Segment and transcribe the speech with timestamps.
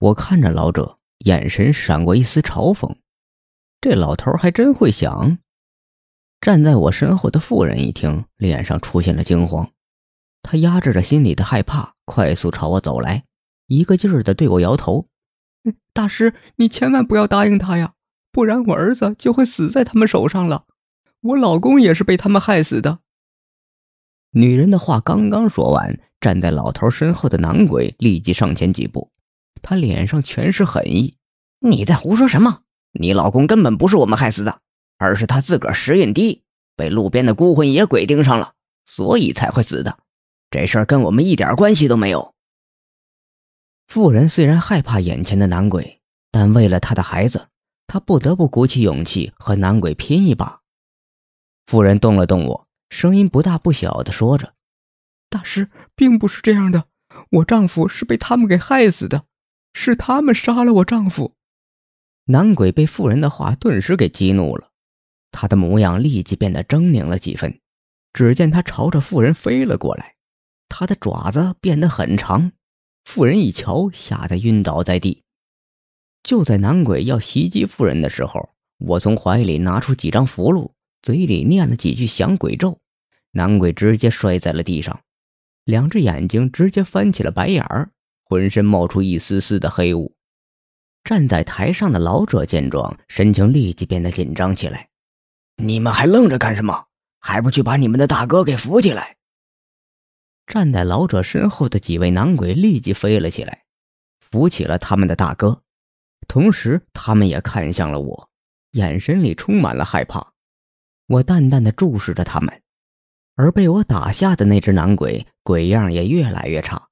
[0.00, 2.96] 我看着老者，眼神闪过一丝嘲讽。
[3.82, 5.36] 这老头还真会想。
[6.40, 9.70] 站在我身后的妇人一听，脸上出现了惊慌，
[10.42, 13.24] 她压制着心里的害怕，快速朝我走来，
[13.66, 15.06] 一个劲儿的对我摇头
[15.92, 17.92] ：“大师，你千万不要答应他呀，
[18.32, 20.64] 不然我儿子就会死在他们手上了。
[21.20, 23.00] 我老公也是被他们害死的。”
[24.32, 29.09] 女人的话刚刚说完，站在老头身后的男鬼立即上前几步，
[29.62, 31.16] 他脸上全是狠意
[31.60, 32.62] ：“你在胡说什么？
[32.92, 34.60] 你老公根本不是我们害死的，
[34.98, 36.42] 而是他自个儿时运低，
[36.76, 38.54] 被路边的孤魂野鬼盯上了，
[38.86, 39.98] 所以才会死的。
[40.50, 42.34] 这事儿跟我们一点关系都没有。”
[43.86, 47.48] 妇人虽然害怕眼前的男鬼，但为了她的孩子，
[47.86, 50.60] 她不得不鼓起勇气和男鬼拼一把。
[51.66, 52.66] 妇人动了动我。
[52.88, 54.54] 声音不大不小的说着
[55.30, 56.86] ：“大师，并不是这样的，
[57.30, 59.26] 我丈夫是被他们给害死的，
[59.72, 61.36] 是他们杀了我丈夫。”
[62.26, 64.70] 男鬼被妇人的话顿时给激怒了，
[65.32, 67.60] 他的模样立即变得狰狞了几分。
[68.12, 70.16] 只见他朝着妇人飞了过来，
[70.68, 72.52] 他的爪子变得很长。
[73.04, 75.22] 妇人一瞧，吓得晕倒在地。
[76.22, 80.72] 就在男鬼要袭击妇人的时候，我从怀里拿出几张符箓。
[81.02, 82.78] 嘴里念了几句降鬼咒，
[83.30, 85.00] 男鬼直接摔在了地上，
[85.64, 87.90] 两只眼睛直接翻起了白眼儿，
[88.30, 90.14] 浑身冒出一丝丝的黑雾。
[91.02, 94.88] 站在台上的老者见状，神情立即变得紧张起来
[95.60, 96.86] ：“你们还愣着干什么？
[97.18, 99.16] 还不去把你们的大哥给扶起来？”
[100.46, 103.64] 站在老者身后的几位男鬼立即飞了起来，
[104.20, 105.62] 扶起了他们的大哥，
[106.28, 108.30] 同时他们也看向了我，
[108.72, 110.32] 眼神里充满了害怕。
[111.08, 112.62] 我淡淡的注视着他们，
[113.34, 116.89] 而被我打下的那只男鬼，鬼样也越来越差。